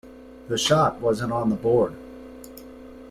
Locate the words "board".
1.55-1.93